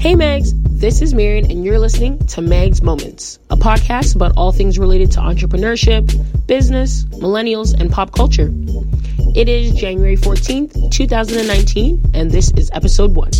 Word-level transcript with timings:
Hey, 0.00 0.16
Mags. 0.16 0.52
This 0.80 1.00
is 1.00 1.14
Marion, 1.14 1.48
and 1.48 1.64
you're 1.64 1.78
listening 1.78 2.18
to 2.28 2.40
Mags 2.40 2.82
Moments, 2.82 3.38
a 3.50 3.56
podcast 3.56 4.16
about 4.16 4.32
all 4.36 4.50
things 4.50 4.80
related 4.80 5.12
to 5.12 5.20
entrepreneurship, 5.20 6.46
business, 6.48 7.04
millennials, 7.04 7.78
and 7.78 7.92
pop 7.92 8.12
culture. 8.12 8.50
It 9.36 9.48
is 9.48 9.74
January 9.74 10.16
14th, 10.16 10.90
2019, 10.90 12.10
and 12.14 12.32
this 12.32 12.50
is 12.52 12.68
episode 12.72 13.14
one. 13.14 13.30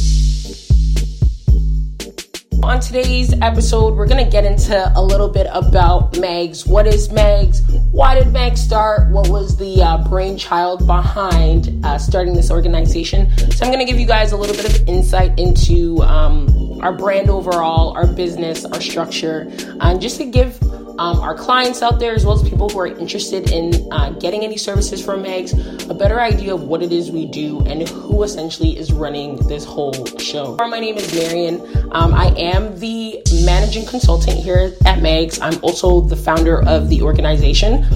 On 2.62 2.78
today's 2.78 3.32
episode, 3.40 3.94
we're 3.96 4.06
going 4.06 4.22
to 4.22 4.30
get 4.30 4.44
into 4.44 4.92
a 4.94 5.02
little 5.02 5.28
bit 5.28 5.46
about 5.50 6.18
Mags. 6.18 6.66
What 6.66 6.86
is 6.86 7.10
Mags? 7.10 7.62
Why 7.90 8.14
did 8.14 8.32
Mags 8.32 8.60
start? 8.60 9.10
What 9.10 9.28
was 9.28 9.56
the 9.56 9.82
uh, 9.82 10.06
brainchild 10.08 10.86
behind 10.86 11.84
uh, 11.84 11.96
starting 11.96 12.34
this 12.34 12.50
organization? 12.50 13.30
So, 13.52 13.64
I'm 13.64 13.72
going 13.72 13.84
to 13.84 13.90
give 13.90 13.98
you 13.98 14.06
guys 14.06 14.32
a 14.32 14.36
little 14.36 14.54
bit 14.54 14.78
of 14.78 14.88
insight 14.88 15.38
into 15.38 16.02
um, 16.02 16.80
our 16.82 16.92
brand 16.92 17.30
overall, 17.30 17.96
our 17.96 18.06
business, 18.06 18.66
our 18.66 18.80
structure, 18.80 19.50
and 19.80 20.00
just 20.00 20.18
to 20.18 20.26
give 20.26 20.60
um, 21.00 21.18
our 21.20 21.34
clients 21.34 21.80
out 21.80 21.98
there, 21.98 22.12
as 22.12 22.26
well 22.26 22.34
as 22.34 22.46
people 22.46 22.68
who 22.68 22.78
are 22.78 22.86
interested 22.86 23.50
in 23.50 23.90
uh, 23.90 24.10
getting 24.10 24.44
any 24.44 24.58
services 24.58 25.02
from 25.02 25.22
Mags, 25.22 25.54
a 25.88 25.94
better 25.94 26.20
idea 26.20 26.54
of 26.54 26.64
what 26.64 26.82
it 26.82 26.92
is 26.92 27.10
we 27.10 27.24
do 27.24 27.60
and 27.64 27.88
who 27.88 28.22
essentially 28.22 28.76
is 28.76 28.92
running 28.92 29.36
this 29.48 29.64
whole 29.64 29.94
show. 30.18 30.56
My 30.56 30.78
name 30.78 30.98
is 30.98 31.14
Marion. 31.14 31.62
Um, 31.92 32.12
I 32.12 32.34
am 32.36 32.78
the 32.78 33.22
managing 33.46 33.86
consultant 33.86 34.36
here 34.36 34.74
at 34.84 35.00
Mags. 35.00 35.40
I'm 35.40 35.58
also 35.64 36.02
the 36.02 36.16
founder 36.16 36.62
of 36.68 36.90
the 36.90 37.00
organization. 37.00 37.86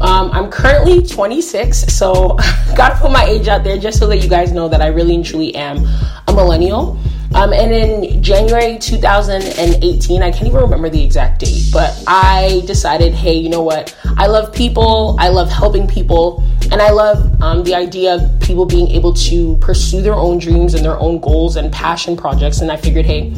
Um, 0.00 0.30
I'm 0.32 0.50
currently 0.50 1.06
26, 1.06 1.94
so 1.94 2.38
gotta 2.76 2.96
put 2.98 3.12
my 3.12 3.24
age 3.24 3.46
out 3.46 3.62
there 3.62 3.76
just 3.76 3.98
so 3.98 4.06
that 4.06 4.18
you 4.20 4.28
guys 4.30 4.52
know 4.52 4.70
that 4.70 4.80
I 4.80 4.86
really 4.86 5.14
and 5.14 5.24
truly 5.24 5.54
am 5.54 5.84
a 6.28 6.32
millennial. 6.32 6.98
Um, 7.34 7.52
and 7.52 7.72
in 7.72 8.22
January 8.22 8.78
2018, 8.78 10.22
I 10.22 10.30
can't 10.30 10.46
even 10.46 10.60
remember 10.60 10.88
the 10.88 11.02
exact 11.02 11.40
date, 11.40 11.64
but 11.72 12.00
I 12.06 12.62
decided, 12.64 13.12
hey, 13.12 13.34
you 13.34 13.48
know 13.48 13.62
what? 13.62 13.96
I 14.16 14.28
love 14.28 14.52
people, 14.52 15.16
I 15.18 15.28
love 15.28 15.50
helping 15.50 15.88
people, 15.88 16.44
and 16.70 16.80
I 16.80 16.90
love 16.90 17.42
um, 17.42 17.64
the 17.64 17.74
idea 17.74 18.14
of 18.14 18.40
people 18.40 18.66
being 18.66 18.88
able 18.92 19.12
to 19.14 19.56
pursue 19.56 20.00
their 20.00 20.14
own 20.14 20.38
dreams 20.38 20.74
and 20.74 20.84
their 20.84 20.96
own 20.98 21.18
goals 21.18 21.56
and 21.56 21.72
passion 21.72 22.16
projects. 22.16 22.60
And 22.60 22.70
I 22.70 22.76
figured, 22.76 23.04
hey, 23.04 23.30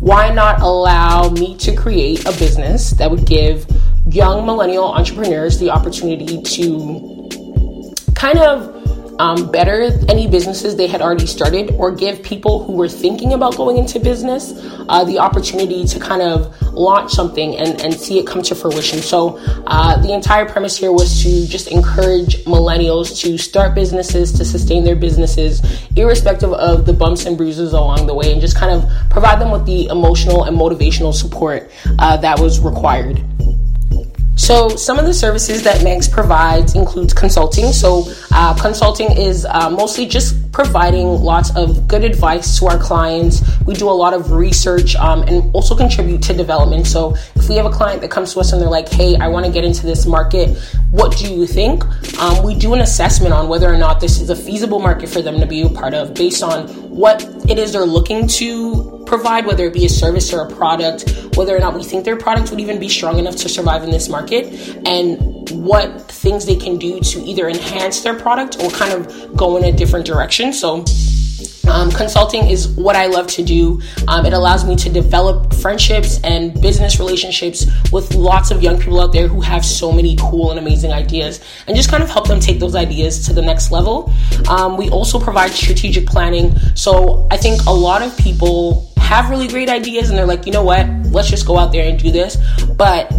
why 0.00 0.30
not 0.30 0.60
allow 0.60 1.30
me 1.30 1.56
to 1.58 1.76
create 1.76 2.26
a 2.26 2.32
business 2.32 2.90
that 2.90 3.08
would 3.08 3.24
give 3.24 3.66
young 4.06 4.44
millennial 4.44 4.92
entrepreneurs 4.92 5.60
the 5.60 5.70
opportunity 5.70 6.42
to 6.42 7.30
kind 8.14 8.38
of 8.38 8.73
um, 9.18 9.50
better 9.50 9.90
any 10.08 10.26
businesses 10.26 10.76
they 10.76 10.86
had 10.86 11.00
already 11.00 11.26
started 11.26 11.72
or 11.78 11.90
give 11.90 12.22
people 12.22 12.64
who 12.64 12.72
were 12.72 12.88
thinking 12.88 13.32
about 13.32 13.56
going 13.56 13.76
into 13.76 13.98
business 14.00 14.52
uh, 14.88 15.04
the 15.04 15.18
opportunity 15.18 15.84
to 15.84 15.98
kind 15.98 16.22
of 16.22 16.60
launch 16.72 17.12
something 17.12 17.56
and, 17.56 17.80
and 17.80 17.94
see 17.94 18.18
it 18.18 18.26
come 18.26 18.42
to 18.42 18.54
fruition. 18.54 19.00
So, 19.00 19.38
uh, 19.66 20.00
the 20.02 20.12
entire 20.12 20.46
premise 20.46 20.76
here 20.76 20.92
was 20.92 21.22
to 21.22 21.46
just 21.46 21.68
encourage 21.68 22.44
millennials 22.44 23.20
to 23.22 23.38
start 23.38 23.74
businesses, 23.74 24.32
to 24.32 24.44
sustain 24.44 24.84
their 24.84 24.96
businesses, 24.96 25.62
irrespective 25.96 26.52
of 26.52 26.86
the 26.86 26.92
bumps 26.92 27.26
and 27.26 27.36
bruises 27.36 27.72
along 27.72 28.06
the 28.06 28.14
way, 28.14 28.32
and 28.32 28.40
just 28.40 28.56
kind 28.56 28.72
of 28.72 28.90
provide 29.10 29.40
them 29.40 29.50
with 29.50 29.64
the 29.66 29.86
emotional 29.86 30.44
and 30.44 30.56
motivational 30.56 31.14
support 31.14 31.70
uh, 31.98 32.16
that 32.16 32.38
was 32.38 32.60
required. 32.60 33.22
So, 34.36 34.68
some 34.68 34.98
of 34.98 35.06
the 35.06 35.14
services 35.14 35.62
that 35.62 35.84
Mags 35.84 36.08
provides 36.08 36.74
includes 36.74 37.14
consulting. 37.14 37.72
So, 37.72 38.10
uh, 38.32 38.54
consulting 38.60 39.16
is 39.16 39.46
uh, 39.48 39.70
mostly 39.70 40.06
just 40.06 40.50
providing 40.50 41.06
lots 41.06 41.54
of 41.56 41.86
good 41.86 42.04
advice 42.04 42.58
to 42.58 42.66
our 42.66 42.78
clients. 42.78 43.42
We 43.64 43.74
do 43.74 43.88
a 43.88 43.92
lot 43.92 44.12
of 44.12 44.32
research 44.32 44.96
um, 44.96 45.22
and 45.22 45.54
also 45.54 45.76
contribute 45.76 46.20
to 46.22 46.34
development. 46.34 46.86
So, 46.86 47.14
if 47.36 47.48
we 47.48 47.54
have 47.56 47.66
a 47.66 47.70
client 47.70 48.00
that 48.00 48.10
comes 48.10 48.34
to 48.34 48.40
us 48.40 48.52
and 48.52 48.60
they're 48.60 48.68
like, 48.68 48.88
"Hey, 48.88 49.16
I 49.16 49.28
want 49.28 49.46
to 49.46 49.52
get 49.52 49.64
into 49.64 49.86
this 49.86 50.04
market. 50.04 50.58
What 50.90 51.16
do 51.16 51.32
you 51.32 51.46
think?" 51.46 51.84
Um, 52.18 52.42
we 52.44 52.56
do 52.56 52.74
an 52.74 52.80
assessment 52.80 53.32
on 53.32 53.48
whether 53.48 53.72
or 53.72 53.76
not 53.76 54.00
this 54.00 54.20
is 54.20 54.30
a 54.30 54.36
feasible 54.36 54.80
market 54.80 55.08
for 55.08 55.22
them 55.22 55.38
to 55.40 55.46
be 55.46 55.62
a 55.62 55.68
part 55.68 55.94
of, 55.94 56.12
based 56.14 56.42
on 56.42 56.68
what 56.90 57.22
it 57.48 57.58
is 57.58 57.72
they're 57.72 57.86
looking 57.86 58.26
to 58.26 58.93
provide, 59.14 59.46
whether 59.46 59.66
it 59.66 59.72
be 59.72 59.84
a 59.84 59.88
service 59.88 60.32
or 60.32 60.40
a 60.40 60.50
product, 60.56 61.08
whether 61.36 61.54
or 61.54 61.60
not 61.60 61.72
we 61.72 61.84
think 61.84 62.04
their 62.04 62.16
product 62.16 62.50
would 62.50 62.58
even 62.58 62.80
be 62.80 62.88
strong 62.88 63.16
enough 63.16 63.36
to 63.36 63.48
survive 63.48 63.84
in 63.84 63.90
this 63.90 64.08
market, 64.08 64.44
and 64.84 65.48
what 65.50 66.10
things 66.10 66.46
they 66.46 66.56
can 66.56 66.78
do 66.78 66.98
to 66.98 67.20
either 67.20 67.48
enhance 67.48 68.00
their 68.00 68.18
product 68.18 68.60
or 68.60 68.68
kind 68.70 68.92
of 68.92 69.36
go 69.36 69.56
in 69.56 69.64
a 69.64 69.70
different 69.70 70.04
direction. 70.04 70.52
So, 70.52 70.84
um, 71.68 71.90
consulting 71.90 72.48
is 72.48 72.68
what 72.68 72.96
I 72.96 73.06
love 73.06 73.26
to 73.28 73.42
do. 73.42 73.80
Um, 74.08 74.26
it 74.26 74.32
allows 74.32 74.64
me 74.64 74.76
to 74.76 74.90
develop 74.90 75.54
friendships 75.54 76.20
and 76.22 76.60
business 76.60 76.98
relationships 76.98 77.66
with 77.92 78.14
lots 78.14 78.50
of 78.50 78.62
young 78.62 78.78
people 78.78 79.00
out 79.00 79.12
there 79.12 79.28
who 79.28 79.40
have 79.40 79.64
so 79.64 79.92
many 79.92 80.16
cool 80.20 80.50
and 80.50 80.58
amazing 80.58 80.92
ideas 80.92 81.40
and 81.66 81.76
just 81.76 81.90
kind 81.90 82.02
of 82.02 82.10
help 82.10 82.28
them 82.28 82.40
take 82.40 82.60
those 82.60 82.74
ideas 82.74 83.26
to 83.26 83.32
the 83.32 83.42
next 83.42 83.70
level. 83.70 84.12
Um, 84.48 84.76
we 84.76 84.90
also 84.90 85.18
provide 85.18 85.50
strategic 85.52 86.06
planning. 86.06 86.54
So 86.74 87.26
I 87.30 87.36
think 87.36 87.64
a 87.66 87.72
lot 87.72 88.02
of 88.02 88.16
people 88.18 88.90
have 88.98 89.30
really 89.30 89.48
great 89.48 89.68
ideas 89.68 90.10
and 90.10 90.18
they're 90.18 90.26
like, 90.26 90.46
you 90.46 90.52
know 90.52 90.64
what, 90.64 90.88
let's 91.10 91.28
just 91.28 91.46
go 91.46 91.58
out 91.58 91.72
there 91.72 91.88
and 91.88 91.98
do 91.98 92.10
this. 92.10 92.36
But 92.76 93.12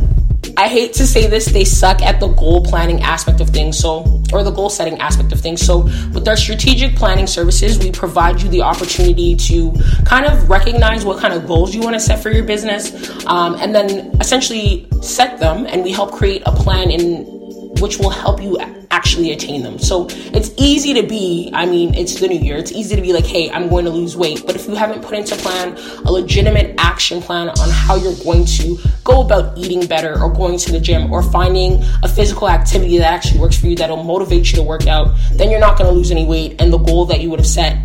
I 0.57 0.69
hate 0.69 0.93
to 0.93 1.05
say 1.05 1.27
this, 1.27 1.47
they 1.47 1.65
suck 1.65 2.01
at 2.01 2.19
the 2.19 2.29
goal 2.29 2.63
planning 2.63 3.01
aspect 3.01 3.41
of 3.41 3.49
things. 3.49 3.77
So, 3.77 4.21
or 4.31 4.43
the 4.43 4.51
goal 4.51 4.69
setting 4.69 4.99
aspect 4.99 5.33
of 5.33 5.41
things. 5.41 5.61
So, 5.61 5.79
with 6.13 6.27
our 6.27 6.37
strategic 6.37 6.95
planning 6.95 7.27
services, 7.27 7.77
we 7.77 7.91
provide 7.91 8.41
you 8.41 8.49
the 8.49 8.61
opportunity 8.61 9.35
to 9.35 9.73
kind 10.05 10.25
of 10.25 10.49
recognize 10.49 11.03
what 11.03 11.19
kind 11.19 11.33
of 11.33 11.45
goals 11.45 11.75
you 11.75 11.81
want 11.81 11.95
to 11.95 11.99
set 11.99 12.23
for 12.23 12.31
your 12.31 12.45
business, 12.45 13.25
um, 13.25 13.55
and 13.55 13.75
then 13.75 14.15
essentially 14.21 14.87
set 15.01 15.39
them. 15.39 15.65
And 15.67 15.83
we 15.83 15.91
help 15.91 16.13
create 16.13 16.41
a 16.45 16.51
plan 16.51 16.89
in 16.89 17.34
which 17.79 17.97
will 17.97 18.09
help 18.09 18.41
you 18.41 18.57
actually 18.91 19.31
attain 19.31 19.61
them. 19.61 19.77
So 19.77 20.07
it's 20.09 20.51
easy 20.57 20.93
to 20.93 21.03
be, 21.03 21.51
I 21.53 21.65
mean, 21.65 21.93
it's 21.93 22.19
the 22.19 22.27
new 22.27 22.39
year. 22.39 22.57
It's 22.57 22.71
easy 22.71 22.95
to 22.95 23.01
be 23.01 23.13
like, 23.13 23.25
hey, 23.25 23.51
I'm 23.51 23.67
going 23.69 23.85
to 23.85 23.91
lose 23.91 24.15
weight. 24.15 24.43
But 24.45 24.55
if 24.55 24.67
you 24.67 24.75
haven't 24.75 25.03
put 25.03 25.13
into 25.15 25.35
plan 25.35 25.77
a 26.05 26.11
legitimate 26.11 26.75
action 26.77 27.21
plan 27.21 27.49
on 27.49 27.69
how 27.69 27.95
you're 27.95 28.15
going 28.23 28.45
to 28.45 28.77
go 29.03 29.21
about 29.21 29.57
eating 29.57 29.85
better 29.85 30.21
or 30.21 30.31
going 30.31 30.57
to 30.59 30.71
the 30.71 30.79
gym 30.79 31.11
or 31.11 31.21
finding 31.21 31.83
a 32.03 32.07
physical 32.07 32.49
activity 32.49 32.97
that 32.97 33.11
actually 33.11 33.39
works 33.39 33.59
for 33.59 33.67
you 33.67 33.75
that'll 33.75 34.03
motivate 34.03 34.51
you 34.51 34.57
to 34.57 34.63
work 34.63 34.87
out, 34.87 35.13
then 35.33 35.51
you're 35.51 35.59
not 35.59 35.77
going 35.77 35.89
to 35.89 35.95
lose 35.95 36.11
any 36.11 36.25
weight. 36.25 36.59
And 36.59 36.71
the 36.71 36.77
goal 36.77 37.05
that 37.05 37.21
you 37.21 37.29
would 37.29 37.39
have 37.39 37.47
set 37.47 37.84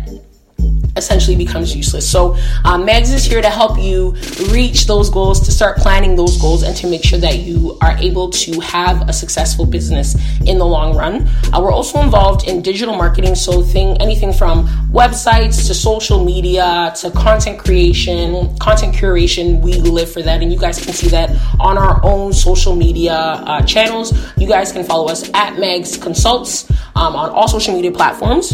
essentially 0.95 1.35
becomes 1.35 1.75
useless. 1.75 2.09
So, 2.09 2.37
um, 2.65 2.85
Mags 2.85 3.11
is 3.11 3.25
here 3.25 3.41
to 3.41 3.49
help 3.49 3.79
you 3.79 4.15
reach 4.51 4.87
those 4.87 5.09
goals, 5.09 5.39
to 5.41 5.51
start 5.51 5.77
planning 5.77 6.15
those 6.15 6.37
goals, 6.37 6.63
and 6.63 6.75
to 6.77 6.87
make 6.87 7.03
sure 7.03 7.19
that 7.19 7.39
you 7.39 7.77
are 7.81 7.97
able 7.97 8.29
to 8.29 8.59
have 8.59 9.07
a 9.07 9.13
successful 9.13 9.65
business 9.65 10.15
in 10.45 10.57
the 10.57 10.65
long 10.65 10.95
run. 10.95 11.27
Uh, 11.53 11.59
we're 11.61 11.71
also 11.71 12.01
involved 12.01 12.47
in 12.47 12.61
digital 12.61 12.95
marketing, 12.95 13.35
so 13.35 13.61
thing 13.61 13.97
anything 14.01 14.33
from 14.33 14.67
websites 14.91 15.67
to 15.67 15.73
social 15.73 16.23
media 16.23 16.93
to 16.95 17.11
content 17.11 17.59
creation, 17.59 18.55
content 18.57 18.95
curation. 18.95 19.61
We 19.61 19.73
live 19.73 20.11
for 20.11 20.21
that, 20.21 20.41
and 20.41 20.51
you 20.51 20.59
guys 20.59 20.83
can 20.83 20.93
see 20.93 21.07
that 21.09 21.29
on 21.59 21.77
our 21.77 22.03
own 22.03 22.33
social 22.33 22.75
media 22.75 23.13
uh, 23.13 23.61
channels. 23.63 24.13
You 24.37 24.47
guys 24.47 24.71
can 24.71 24.83
follow 24.83 25.07
us 25.09 25.29
at 25.33 25.59
Mags 25.59 25.97
Consults 25.97 26.69
um, 26.95 27.15
on 27.15 27.29
all 27.29 27.47
social 27.47 27.73
media 27.73 27.91
platforms. 27.91 28.53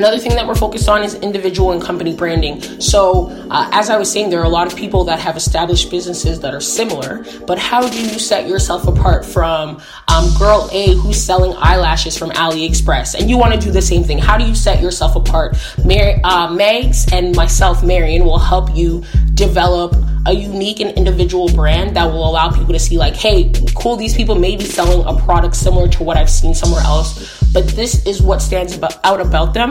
Another 0.00 0.18
thing 0.18 0.34
that 0.36 0.46
we're 0.46 0.54
focused 0.54 0.88
on 0.88 1.02
is 1.02 1.14
individual 1.16 1.72
and 1.72 1.82
company 1.82 2.16
branding. 2.16 2.62
So, 2.80 3.26
uh, 3.50 3.68
as 3.70 3.90
I 3.90 3.98
was 3.98 4.10
saying, 4.10 4.30
there 4.30 4.40
are 4.40 4.46
a 4.46 4.48
lot 4.48 4.66
of 4.66 4.74
people 4.74 5.04
that 5.04 5.18
have 5.18 5.36
established 5.36 5.90
businesses 5.90 6.40
that 6.40 6.54
are 6.54 6.60
similar, 6.60 7.22
but 7.46 7.58
how 7.58 7.86
do 7.86 8.02
you 8.02 8.18
set 8.18 8.48
yourself 8.48 8.86
apart 8.86 9.26
from 9.26 9.78
um, 10.08 10.38
girl 10.38 10.70
A 10.72 10.94
who's 10.94 11.22
selling 11.22 11.54
eyelashes 11.58 12.16
from 12.16 12.30
AliExpress 12.30 13.14
and 13.14 13.28
you 13.28 13.36
want 13.36 13.52
to 13.52 13.60
do 13.60 13.70
the 13.70 13.82
same 13.82 14.02
thing? 14.02 14.16
How 14.16 14.38
do 14.38 14.46
you 14.46 14.54
set 14.54 14.80
yourself 14.80 15.16
apart? 15.16 15.58
Mary, 15.84 16.18
uh, 16.24 16.50
Mags 16.50 17.06
and 17.12 17.36
myself, 17.36 17.84
Marion, 17.84 18.24
will 18.24 18.38
help 18.38 18.74
you 18.74 19.04
develop 19.40 19.96
a 20.26 20.32
unique 20.32 20.80
and 20.80 20.90
individual 20.96 21.48
brand 21.52 21.96
that 21.96 22.04
will 22.04 22.28
allow 22.28 22.50
people 22.50 22.72
to 22.72 22.78
see, 22.78 22.96
like, 22.98 23.16
hey, 23.16 23.52
cool, 23.74 23.96
these 23.96 24.14
people 24.14 24.34
may 24.34 24.54
be 24.56 24.64
selling 24.64 25.04
a 25.06 25.18
product 25.24 25.56
similar 25.56 25.88
to 25.88 26.04
what 26.04 26.16
I've 26.16 26.30
seen 26.30 26.54
somewhere 26.54 26.82
else 26.82 27.40
but 27.52 27.66
this 27.68 28.06
is 28.06 28.22
what 28.22 28.40
stands 28.40 28.76
about, 28.76 29.04
out 29.04 29.20
about 29.20 29.54
them, 29.54 29.70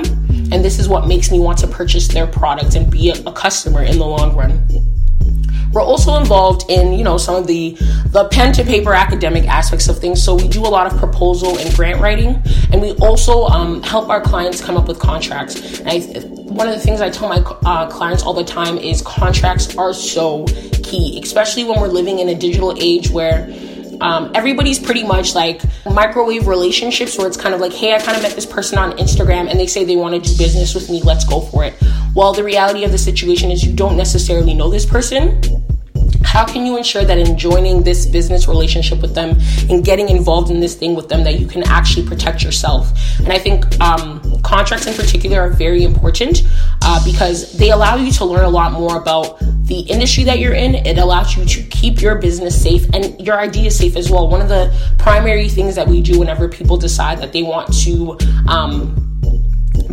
and 0.51 0.65
this 0.65 0.79
is 0.79 0.89
what 0.89 1.07
makes 1.07 1.31
me 1.31 1.39
want 1.39 1.57
to 1.59 1.67
purchase 1.67 2.07
their 2.09 2.27
product 2.27 2.75
and 2.75 2.91
be 2.91 3.09
a, 3.09 3.13
a 3.25 3.31
customer 3.31 3.83
in 3.83 3.97
the 3.97 4.05
long 4.05 4.35
run. 4.35 4.67
We're 5.71 5.83
also 5.83 6.17
involved 6.17 6.69
in, 6.69 6.93
you 6.93 7.03
know, 7.03 7.17
some 7.17 7.35
of 7.35 7.45
the 7.47 7.77
the 8.07 8.27
pen 8.29 8.51
to 8.53 8.63
paper 8.63 8.93
academic 8.93 9.47
aspects 9.47 9.87
of 9.87 9.99
things. 9.99 10.21
So 10.21 10.33
we 10.33 10.47
do 10.47 10.61
a 10.61 10.67
lot 10.67 10.91
of 10.91 10.97
proposal 10.97 11.59
and 11.59 11.73
grant 11.75 12.01
writing, 12.01 12.41
and 12.71 12.81
we 12.81 12.93
also 12.93 13.45
um, 13.45 13.83
help 13.83 14.09
our 14.09 14.19
clients 14.19 14.61
come 14.61 14.75
up 14.75 14.87
with 14.87 14.99
contracts. 14.99 15.79
And 15.79 15.89
I, 15.89 15.99
one 16.49 16.67
of 16.67 16.73
the 16.73 16.81
things 16.81 17.01
I 17.01 17.09
tell 17.09 17.29
my 17.29 17.37
uh, 17.37 17.87
clients 17.89 18.23
all 18.23 18.33
the 18.33 18.43
time 18.43 18.77
is 18.77 19.01
contracts 19.01 19.75
are 19.77 19.93
so 19.93 20.45
key, 20.83 21.19
especially 21.23 21.63
when 21.63 21.79
we're 21.79 21.87
living 21.87 22.19
in 22.19 22.29
a 22.29 22.35
digital 22.35 22.75
age 22.79 23.09
where 23.09 23.53
um, 24.01 24.31
everybody's 24.33 24.79
pretty 24.79 25.03
much 25.03 25.35
like 25.35 25.61
microwave 25.85 26.47
relationships 26.47 27.17
where 27.17 27.27
it's 27.27 27.37
kind 27.37 27.53
of 27.53 27.61
like, 27.61 27.73
hey, 27.73 27.93
I 27.93 27.99
kind 27.99 28.17
of 28.17 28.23
met 28.23 28.33
this 28.33 28.45
person 28.45 28.77
on 28.77 28.93
Instagram 28.93 29.49
and 29.49 29.59
they 29.59 29.67
say 29.67 29.83
they 29.83 29.95
want 29.95 30.15
to 30.15 30.29
do 30.29 30.37
business 30.37 30.73
with 30.73 30.89
me. 30.89 31.01
Let's 31.01 31.25
go 31.25 31.41
for 31.41 31.63
it. 31.65 31.75
Well, 32.15 32.33
the 32.33 32.43
reality 32.43 32.83
of 32.83 32.91
the 32.91 32.97
situation 32.97 33.51
is 33.51 33.63
you 33.63 33.73
don't 33.73 33.97
necessarily 33.97 34.53
know 34.53 34.69
this 34.69 34.85
person 34.85 35.41
how 36.23 36.45
can 36.45 36.63
you 36.63 36.77
ensure 36.77 37.03
that 37.03 37.17
in 37.17 37.35
joining 37.37 37.81
this 37.81 38.05
business 38.05 38.47
relationship 38.47 39.01
with 39.01 39.15
them 39.15 39.35
and 39.69 39.83
getting 39.83 40.09
involved 40.09 40.51
in 40.51 40.59
this 40.59 40.75
thing 40.75 40.93
with 40.93 41.09
them 41.09 41.23
that 41.23 41.39
you 41.39 41.47
can 41.47 41.63
actually 41.63 42.05
protect 42.05 42.43
yourself 42.43 42.91
and 43.19 43.29
i 43.29 43.39
think 43.39 43.65
um, 43.81 44.18
contracts 44.43 44.87
in 44.87 44.93
particular 44.93 45.39
are 45.41 45.49
very 45.49 45.83
important 45.83 46.43
uh, 46.81 47.03
because 47.03 47.57
they 47.57 47.71
allow 47.71 47.95
you 47.95 48.11
to 48.11 48.25
learn 48.25 48.45
a 48.45 48.49
lot 48.49 48.71
more 48.71 48.97
about 48.97 49.39
the 49.65 49.81
industry 49.81 50.23
that 50.23 50.39
you're 50.39 50.53
in. 50.53 50.75
It 50.75 50.97
allows 50.97 51.37
you 51.37 51.45
to 51.45 51.63
keep 51.63 52.01
your 52.01 52.15
business 52.15 52.61
safe 52.61 52.87
and 52.93 53.19
your 53.19 53.39
idea 53.39 53.71
safe 53.71 53.95
as 53.95 54.09
well. 54.09 54.27
One 54.27 54.41
of 54.41 54.49
the 54.49 54.75
primary 54.97 55.49
things 55.49 55.75
that 55.75 55.87
we 55.87 56.01
do 56.01 56.19
whenever 56.19 56.47
people 56.49 56.77
decide 56.77 57.19
that 57.19 57.33
they 57.33 57.43
want 57.43 57.73
to 57.83 58.17
um, 58.47 58.95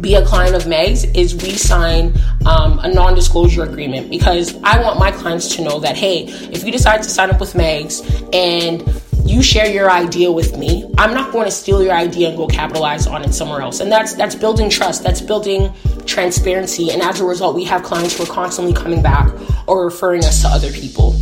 be 0.00 0.14
a 0.14 0.24
client 0.24 0.54
of 0.54 0.66
Mags 0.66 1.04
is 1.04 1.34
we 1.34 1.52
sign 1.52 2.14
um, 2.46 2.78
a 2.80 2.88
non 2.88 3.14
disclosure 3.14 3.62
agreement 3.62 4.10
because 4.10 4.54
I 4.62 4.80
want 4.80 4.98
my 4.98 5.10
clients 5.10 5.54
to 5.56 5.62
know 5.62 5.80
that, 5.80 5.96
hey, 5.96 6.24
if 6.52 6.64
you 6.64 6.72
decide 6.72 7.02
to 7.02 7.08
sign 7.08 7.30
up 7.30 7.40
with 7.40 7.54
Mags 7.54 8.00
and 8.32 8.82
you 9.28 9.42
share 9.42 9.70
your 9.70 9.90
idea 9.90 10.30
with 10.30 10.56
me, 10.56 10.90
I'm 10.98 11.14
not 11.14 11.32
going 11.32 11.44
to 11.44 11.50
steal 11.50 11.82
your 11.82 11.92
idea 11.92 12.28
and 12.28 12.36
go 12.36 12.46
capitalize 12.46 13.06
on 13.06 13.24
it 13.24 13.32
somewhere 13.32 13.60
else. 13.60 13.80
And 13.80 13.90
that's 13.90 14.14
that's 14.14 14.34
building 14.34 14.70
trust, 14.70 15.02
that's 15.02 15.20
building 15.20 15.72
transparency, 16.06 16.90
and 16.90 17.02
as 17.02 17.20
a 17.20 17.24
result, 17.24 17.54
we 17.54 17.64
have 17.64 17.82
clients 17.82 18.16
who 18.16 18.24
are 18.24 18.26
constantly 18.26 18.72
coming 18.72 19.02
back 19.02 19.32
or 19.66 19.84
referring 19.84 20.24
us 20.24 20.42
to 20.42 20.48
other 20.48 20.70
people. 20.70 21.14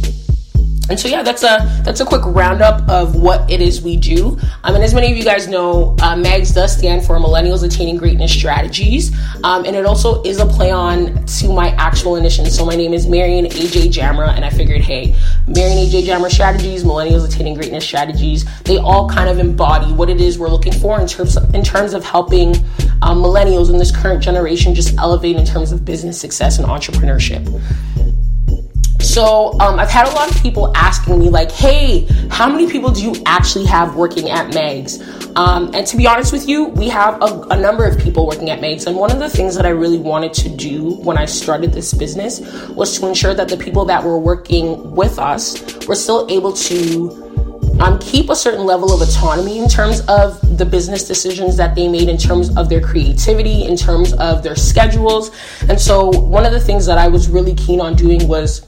And 0.90 1.00
so 1.00 1.08
yeah, 1.08 1.22
that's 1.22 1.42
a 1.42 1.82
that's 1.82 2.00
a 2.00 2.04
quick 2.04 2.22
roundup 2.26 2.86
of 2.88 3.16
what 3.16 3.50
it 3.50 3.60
is 3.62 3.80
we 3.80 3.96
do. 3.96 4.38
Um, 4.64 4.74
and 4.74 4.84
as 4.84 4.92
many 4.92 5.10
of 5.10 5.16
you 5.16 5.24
guys 5.24 5.48
know, 5.48 5.96
uh, 6.02 6.14
MAGS 6.14 6.52
does 6.52 6.76
stand 6.76 7.04
for 7.04 7.16
Millennials 7.18 7.64
Attaining 7.64 7.96
Greatness 7.96 8.32
Strategies, 8.32 9.16
um, 9.44 9.64
and 9.64 9.74
it 9.76 9.86
also 9.86 10.22
is 10.24 10.40
a 10.40 10.46
play 10.46 10.70
on 10.70 11.24
to 11.24 11.52
my 11.52 11.70
actual 11.70 12.16
initials. 12.16 12.54
So 12.54 12.66
my 12.66 12.76
name 12.76 12.92
is 12.92 13.06
Marion 13.06 13.46
AJ 13.46 13.92
Jamra, 13.92 14.28
and 14.28 14.44
I 14.44 14.50
figured, 14.50 14.82
hey, 14.82 15.16
Marion 15.46 15.78
AJ 15.78 16.02
Jamra 16.04 16.30
Strategies, 16.30 16.84
Millennials 16.84 17.26
Attaining 17.26 17.54
Greatness 17.54 17.84
Strategies, 17.84 18.44
they 18.62 18.76
all 18.76 19.08
kind 19.08 19.30
of 19.30 19.38
embody 19.38 19.90
what 19.92 20.10
it 20.10 20.20
is 20.20 20.38
we're 20.38 20.48
looking 20.48 20.72
for 20.72 21.00
in 21.00 21.06
terms 21.06 21.36
of, 21.36 21.54
in 21.54 21.64
terms 21.64 21.94
of 21.94 22.04
helping 22.04 22.54
um, 23.02 23.22
millennials 23.22 23.70
in 23.70 23.78
this 23.78 23.94
current 23.94 24.22
generation 24.22 24.74
just 24.74 24.96
elevate 24.98 25.36
in 25.36 25.46
terms 25.46 25.72
of 25.72 25.84
business 25.84 26.20
success 26.20 26.58
and 26.58 26.66
entrepreneurship. 26.66 27.44
So 29.04 29.52
um, 29.60 29.78
I've 29.78 29.90
had 29.90 30.08
a 30.08 30.10
lot 30.12 30.34
of 30.34 30.42
people 30.42 30.74
asking 30.74 31.18
me, 31.18 31.28
like, 31.28 31.52
hey, 31.52 32.06
how 32.30 32.50
many 32.50 32.70
people 32.70 32.90
do 32.90 33.02
you 33.02 33.14
actually 33.26 33.66
have 33.66 33.96
working 33.96 34.30
at 34.30 34.54
Mags? 34.54 35.00
Um, 35.36 35.74
and 35.74 35.86
to 35.86 35.96
be 35.96 36.06
honest 36.06 36.32
with 36.32 36.48
you, 36.48 36.66
we 36.68 36.88
have 36.88 37.20
a, 37.20 37.46
a, 37.50 37.56
number 37.60 37.84
of 37.84 37.98
people 37.98 38.26
working 38.26 38.50
at 38.50 38.60
Mags. 38.60 38.86
And 38.86 38.96
one 38.96 39.10
of 39.10 39.18
the 39.18 39.28
things 39.28 39.56
that 39.56 39.66
I 39.66 39.70
really 39.70 39.98
wanted 39.98 40.32
to 40.34 40.48
do 40.48 40.94
when 40.94 41.18
I 41.18 41.26
started 41.26 41.72
this 41.72 41.92
business 41.92 42.40
was 42.70 42.98
to 42.98 43.06
ensure 43.06 43.34
that 43.34 43.48
the 43.48 43.56
people 43.56 43.84
that 43.84 44.02
were 44.02 44.18
working 44.18 44.92
with 44.92 45.18
us 45.18 45.86
were 45.86 45.96
still 45.96 46.26
able 46.30 46.52
to 46.52 47.24
um, 47.80 47.98
keep 47.98 48.30
a 48.30 48.36
certain 48.36 48.64
level 48.64 48.94
of 48.94 49.06
autonomy 49.06 49.58
in 49.58 49.68
terms 49.68 50.00
of 50.02 50.40
the 50.56 50.64
business 50.64 51.06
decisions 51.06 51.56
that 51.56 51.74
they 51.74 51.88
made, 51.88 52.08
in 52.08 52.16
terms 52.16 52.56
of 52.56 52.68
their 52.68 52.80
creativity, 52.80 53.64
in 53.64 53.76
terms 53.76 54.12
of 54.14 54.42
their 54.42 54.56
schedules. 54.56 55.30
And 55.68 55.80
so, 55.80 56.08
one 56.08 56.46
of 56.46 56.52
the 56.52 56.60
things 56.60 56.86
that 56.86 56.98
I 56.98 57.08
was 57.08 57.28
really 57.28 57.54
keen 57.54 57.80
on 57.80 57.96
doing 57.96 58.26
was 58.28 58.64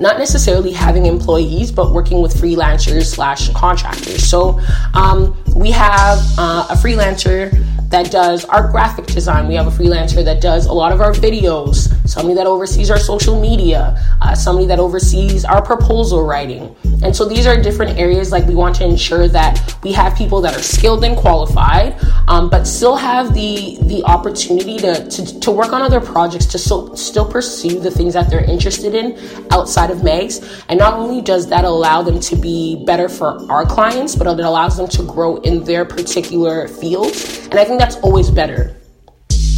not 0.00 0.18
necessarily 0.18 0.72
having 0.72 1.06
employees, 1.06 1.72
but 1.72 1.92
working 1.92 2.22
with 2.22 2.34
freelancers 2.34 3.06
slash 3.06 3.50
contractors. 3.50 4.28
So 4.28 4.60
um, 4.94 5.36
we 5.56 5.70
have 5.72 6.18
uh, 6.38 6.68
a 6.70 6.74
freelancer 6.74 7.52
that 7.88 8.10
does 8.10 8.44
our 8.44 8.70
graphic 8.70 9.06
design. 9.06 9.48
We 9.48 9.54
have 9.54 9.66
a 9.66 9.70
freelancer 9.70 10.24
that 10.24 10.40
does 10.42 10.66
a 10.66 10.72
lot 10.72 10.92
of 10.92 11.00
our 11.00 11.12
videos, 11.12 11.88
somebody 12.06 12.34
that 12.34 12.46
oversees 12.46 12.90
our 12.90 12.98
social 12.98 13.40
media, 13.40 13.96
uh, 14.20 14.34
somebody 14.34 14.66
that 14.66 14.78
oversees 14.78 15.44
our 15.44 15.62
proposal 15.62 16.26
writing. 16.26 16.76
And 17.02 17.14
so 17.14 17.24
these 17.24 17.46
are 17.46 17.60
different 17.60 17.98
areas 17.98 18.30
like 18.30 18.46
we 18.46 18.54
want 18.54 18.74
to 18.76 18.84
ensure 18.84 19.28
that 19.28 19.74
we 19.82 19.92
have 19.92 20.16
people 20.16 20.40
that 20.42 20.54
are 20.54 20.62
skilled 20.62 21.04
and 21.04 21.16
qualified, 21.16 21.96
um, 22.26 22.50
but 22.50 22.64
still 22.64 22.96
have 22.96 23.32
the 23.34 23.78
the 23.82 24.02
opportunity 24.04 24.76
to, 24.78 25.08
to, 25.08 25.40
to 25.40 25.50
work 25.50 25.72
on 25.72 25.80
other 25.80 26.00
projects 26.00 26.46
to 26.46 26.58
still, 26.58 26.94
still 26.96 27.30
pursue 27.30 27.80
the 27.80 27.90
things 27.90 28.14
that 28.14 28.28
they're 28.28 28.44
interested 28.44 28.94
in 28.94 29.16
outside 29.50 29.90
of 29.90 30.04
Mags. 30.04 30.62
And 30.68 30.78
not 30.78 30.94
only 30.94 31.22
does 31.22 31.48
that 31.48 31.64
allow 31.64 32.02
them 32.02 32.20
to 32.20 32.36
be 32.36 32.84
better 32.84 33.08
for 33.08 33.50
our 33.50 33.64
clients, 33.64 34.14
but 34.14 34.26
it 34.26 34.44
allows 34.44 34.76
them 34.76 34.88
to 34.88 35.02
grow 35.04 35.36
in 35.38 35.64
their 35.64 35.84
particular 35.84 36.68
field. 36.68 37.14
And 37.50 37.54
I 37.54 37.64
think 37.64 37.77
that's 37.80 37.96
always 37.96 38.30
better. 38.30 38.74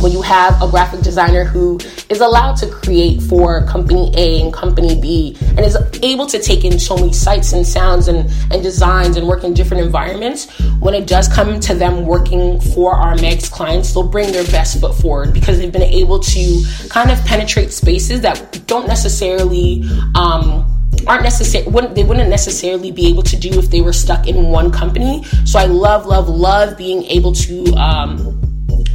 When 0.00 0.12
you 0.12 0.22
have 0.22 0.62
a 0.62 0.68
graphic 0.68 1.00
designer 1.00 1.44
who 1.44 1.78
is 2.08 2.20
allowed 2.20 2.54
to 2.56 2.70
create 2.70 3.20
for 3.20 3.66
company 3.66 4.10
A 4.16 4.40
and 4.40 4.50
company 4.50 4.98
B 4.98 5.36
and 5.40 5.60
is 5.60 5.76
able 6.02 6.24
to 6.26 6.38
take 6.38 6.64
in 6.64 6.78
so 6.78 6.96
many 6.96 7.12
sights 7.12 7.52
and 7.52 7.66
sounds 7.66 8.08
and, 8.08 8.30
and 8.50 8.62
designs 8.62 9.18
and 9.18 9.28
work 9.28 9.44
in 9.44 9.52
different 9.52 9.84
environments, 9.84 10.48
when 10.80 10.94
it 10.94 11.06
does 11.06 11.28
come 11.28 11.60
to 11.60 11.74
them 11.74 12.06
working 12.06 12.58
for 12.60 12.94
our 12.94 13.14
Mags 13.16 13.50
clients, 13.50 13.92
they'll 13.92 14.08
bring 14.08 14.32
their 14.32 14.44
best 14.44 14.80
foot 14.80 14.94
forward 14.94 15.34
because 15.34 15.58
they've 15.58 15.70
been 15.70 15.82
able 15.82 16.18
to 16.18 16.64
kind 16.88 17.10
of 17.10 17.22
penetrate 17.26 17.70
spaces 17.70 18.22
that 18.22 18.62
don't 18.66 18.88
necessarily 18.88 19.82
um, 20.14 20.64
aren't 21.06 21.22
necessary 21.22 21.66
wouldn't 21.66 21.94
they 21.94 22.04
wouldn't 22.04 22.28
necessarily 22.28 22.90
be 22.90 23.08
able 23.08 23.22
to 23.22 23.36
do 23.36 23.50
if 23.58 23.70
they 23.70 23.80
were 23.80 23.92
stuck 23.92 24.26
in 24.26 24.46
one 24.46 24.70
company 24.70 25.24
so 25.44 25.58
i 25.58 25.64
love 25.64 26.06
love 26.06 26.28
love 26.28 26.76
being 26.76 27.04
able 27.04 27.32
to 27.32 27.64
um, 27.74 28.40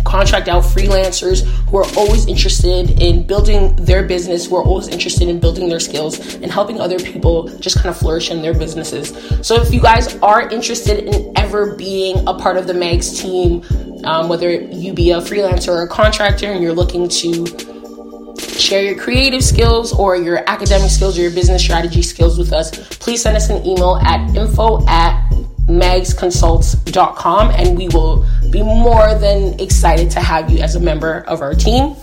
contract 0.06 0.48
out 0.48 0.64
freelancers 0.64 1.44
who 1.68 1.78
are 1.78 1.86
always 1.98 2.26
interested 2.28 3.02
in 3.02 3.26
building 3.28 3.76
their 3.76 4.04
business, 4.04 4.46
who 4.46 4.56
are 4.56 4.64
always 4.64 4.88
interested 4.88 5.28
in 5.28 5.40
building 5.40 5.68
their 5.68 5.80
skills 5.80 6.36
and 6.36 6.52
helping 6.52 6.80
other 6.80 7.00
people 7.00 7.48
just 7.60 7.76
kind 7.76 7.90
of 7.90 7.98
flourish 7.98 8.32
in 8.32 8.42
their 8.42 8.54
businesses. 8.54 9.10
So 9.46 9.62
if 9.62 9.74
you 9.74 9.82
guys 9.82 10.16
are 10.18 10.48
interested 10.50 11.00
in 11.00 11.34
ever 11.38 11.76
being 11.76 12.26
a 12.28 12.34
part 12.34 12.56
of 12.58 12.68
the 12.68 12.74
Mags 12.74 13.20
team, 13.20 13.64
um, 14.06 14.30
whether 14.30 14.50
you 14.50 14.94
be 14.94 15.12
a 15.12 15.18
freelancer 15.18 15.70
or 15.70 15.82
a 15.82 15.88
contractor 15.88 16.52
and 16.52 16.64
you're 16.64 16.74
looking 16.74 17.10
to 17.10 17.75
share 18.60 18.84
your 18.84 18.96
creative 18.96 19.44
skills 19.44 19.94
or 19.94 20.16
your 20.16 20.44
academic 20.50 20.90
skills 20.90 21.18
or 21.18 21.22
your 21.22 21.32
business 21.32 21.62
strategy 21.62 22.02
skills 22.02 22.38
with 22.38 22.54
us, 22.54 22.72
please 22.98 23.22
send 23.22 23.36
us 23.36 23.50
an 23.50 23.66
email 23.66 23.98
at 23.98 24.36
info 24.36 24.86
at 24.88 25.30
magsconsults.com 25.68 27.50
and 27.52 27.78
we 27.78 27.88
will 27.90 28.26
be 28.52 28.62
more 28.62 29.16
than 29.16 29.60
excited 29.60 30.12
to 30.12 30.20
have 30.20 30.50
you 30.50 30.60
as 30.60 30.76
a 30.76 30.80
member 30.80 31.22
of 31.28 31.42
our 31.42 31.54
team. 31.54 31.96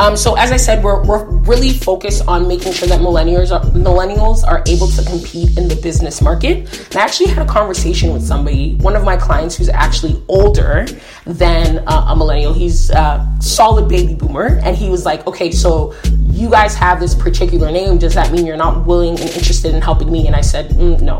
Um, 0.00 0.16
so 0.16 0.34
as 0.34 0.50
I 0.50 0.56
said, 0.56 0.82
we're, 0.82 1.04
we're 1.04 1.26
really 1.26 1.74
focused 1.74 2.26
on 2.26 2.48
making 2.48 2.72
sure 2.72 2.88
that 2.88 3.00
millennials 3.00 3.54
are, 3.54 3.62
millennials 3.72 4.42
are 4.48 4.62
able 4.66 4.88
to 4.88 5.04
compete 5.04 5.58
in 5.58 5.68
the 5.68 5.76
business 5.76 6.22
market. 6.22 6.56
And 6.86 6.96
I 6.96 7.02
actually 7.02 7.28
had 7.28 7.46
a 7.46 7.46
conversation 7.46 8.14
with 8.14 8.22
somebody, 8.22 8.76
one 8.76 8.96
of 8.96 9.04
my 9.04 9.18
clients 9.18 9.58
who's 9.58 9.68
actually 9.68 10.22
older 10.26 10.86
than 11.26 11.86
uh, 11.86 12.06
a 12.08 12.16
millennial. 12.16 12.54
He's 12.54 12.88
a 12.88 13.30
solid 13.40 13.90
baby 13.90 14.14
boomer. 14.14 14.58
And 14.62 14.74
he 14.74 14.88
was 14.88 15.04
like, 15.04 15.26
okay, 15.26 15.50
so 15.50 15.94
you 16.30 16.48
guys 16.48 16.74
have 16.76 16.98
this 16.98 17.14
particular 17.14 17.70
name. 17.70 17.98
Does 17.98 18.14
that 18.14 18.32
mean 18.32 18.46
you're 18.46 18.56
not 18.56 18.86
willing 18.86 19.20
and 19.20 19.28
interested 19.28 19.74
in 19.74 19.82
helping 19.82 20.10
me? 20.10 20.26
And 20.26 20.34
I 20.34 20.40
said, 20.40 20.70
mm, 20.70 20.98
no. 21.02 21.18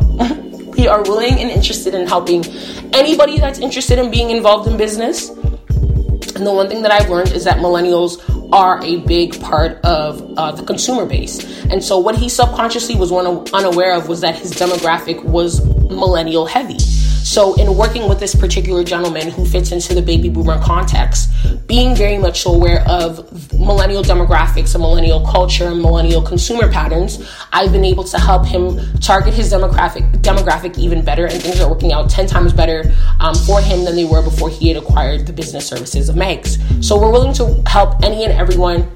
we 0.78 0.88
are 0.88 1.02
willing 1.02 1.38
and 1.38 1.50
interested 1.50 1.94
in 1.94 2.06
helping 2.06 2.46
anybody 2.94 3.38
that's 3.38 3.58
interested 3.58 3.98
in 3.98 4.10
being 4.10 4.30
involved 4.30 4.66
in 4.66 4.78
business. 4.78 5.28
And 5.28 6.46
the 6.46 6.52
one 6.54 6.70
thing 6.70 6.80
that 6.80 6.90
I've 6.90 7.10
learned 7.10 7.32
is 7.32 7.44
that 7.44 7.58
millennials 7.58 8.39
are 8.52 8.82
a 8.84 8.96
big 9.00 9.40
part 9.40 9.80
of 9.84 10.20
uh, 10.38 10.52
the 10.52 10.62
consumer 10.64 11.06
base. 11.06 11.64
And 11.64 11.82
so, 11.82 11.98
what 11.98 12.16
he 12.16 12.28
subconsciously 12.28 12.96
was 12.96 13.12
unaware 13.12 13.94
of 13.94 14.08
was 14.08 14.20
that 14.20 14.36
his 14.36 14.52
demographic 14.52 15.22
was 15.24 15.64
millennial 15.90 16.46
heavy. 16.46 16.78
So, 17.22 17.54
in 17.54 17.76
working 17.76 18.08
with 18.08 18.18
this 18.18 18.34
particular 18.34 18.82
gentleman 18.82 19.30
who 19.30 19.44
fits 19.44 19.72
into 19.72 19.94
the 19.94 20.02
baby 20.02 20.28
boomer 20.28 20.60
context, 20.60 21.30
being 21.66 21.94
very 21.94 22.18
much 22.18 22.42
so 22.42 22.54
aware 22.54 22.82
of 22.88 23.52
millennial 23.52 24.02
demographics 24.02 24.74
and 24.74 24.82
millennial 24.82 25.24
culture 25.26 25.68
and 25.68 25.80
millennial 25.80 26.22
consumer 26.22 26.70
patterns, 26.70 27.22
I've 27.52 27.72
been 27.72 27.84
able 27.84 28.04
to 28.04 28.18
help 28.18 28.46
him 28.46 28.78
target 29.00 29.34
his 29.34 29.52
demographic 29.52 30.10
demographic 30.22 30.78
even 30.78 31.04
better, 31.04 31.26
and 31.26 31.40
things 31.40 31.60
are 31.60 31.70
working 31.70 31.92
out 31.92 32.10
ten 32.10 32.26
times 32.26 32.52
better 32.52 32.92
um, 33.20 33.34
for 33.34 33.60
him 33.60 33.84
than 33.84 33.96
they 33.96 34.04
were 34.04 34.22
before 34.22 34.50
he 34.50 34.68
had 34.68 34.76
acquired 34.76 35.26
the 35.26 35.32
business 35.32 35.66
services 35.66 36.08
of 36.08 36.16
Mags. 36.16 36.58
So, 36.86 37.00
we're 37.00 37.12
willing 37.12 37.34
to 37.34 37.62
help 37.66 38.02
any 38.02 38.24
and 38.24 38.32
everyone 38.32 38.90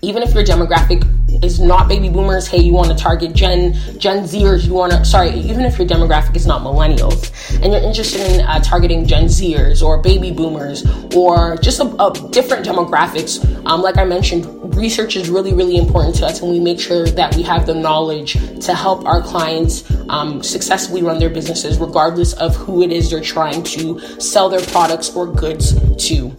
even 0.00 0.22
if 0.22 0.32
your 0.32 0.44
demographic 0.44 1.02
is 1.42 1.60
not 1.60 1.88
baby 1.88 2.08
boomers, 2.08 2.46
hey, 2.46 2.58
you 2.58 2.72
want 2.72 2.88
to 2.88 2.96
target 2.96 3.32
Gen 3.32 3.74
Gen 3.98 4.24
Zers, 4.24 4.66
you 4.66 4.74
want 4.74 4.92
to 4.92 5.04
sorry, 5.04 5.30
even 5.30 5.64
if 5.64 5.78
your 5.78 5.86
demographic 5.86 6.36
is 6.36 6.46
not 6.46 6.62
millennials 6.62 7.32
and 7.62 7.72
you're 7.72 7.82
interested 7.82 8.20
in 8.20 8.40
uh, 8.46 8.60
targeting 8.60 9.06
Gen 9.06 9.24
Zers 9.24 9.82
or 9.82 10.00
baby 10.02 10.30
boomers 10.30 10.84
or 11.14 11.56
just 11.58 11.80
a, 11.80 11.84
a 12.02 12.30
different 12.30 12.66
demographics, 12.66 13.44
um, 13.66 13.82
like 13.82 13.96
I 13.96 14.04
mentioned, 14.04 14.46
research 14.74 15.16
is 15.16 15.28
really, 15.28 15.52
really 15.52 15.76
important 15.76 16.14
to 16.16 16.26
us, 16.26 16.40
and 16.40 16.50
we 16.50 16.60
make 16.60 16.80
sure 16.80 17.06
that 17.06 17.34
we 17.34 17.42
have 17.42 17.66
the 17.66 17.74
knowledge 17.74 18.34
to 18.64 18.74
help 18.74 19.04
our 19.06 19.22
clients 19.22 19.88
um, 20.08 20.42
successfully 20.42 21.02
run 21.02 21.18
their 21.18 21.30
businesses, 21.30 21.78
regardless 21.78 22.32
of 22.34 22.54
who 22.56 22.82
it 22.82 22.92
is 22.92 23.10
they're 23.10 23.20
trying 23.20 23.62
to 23.62 23.98
sell 24.20 24.48
their 24.48 24.64
products 24.66 25.10
or 25.14 25.26
goods 25.26 25.74
to. 26.08 26.36